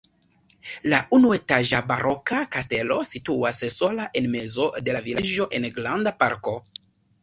La 0.93 1.01
unuetaĝa 1.17 1.83
baroka 1.91 2.41
kastelo 2.57 2.99
situas 3.11 3.63
sola 3.77 4.11
en 4.23 4.33
mezo 4.41 4.69
de 4.91 5.01
la 5.01 5.07
vilaĝo 5.09 5.53
en 5.63 5.73
granda 5.81 6.21
parko. 6.27 6.61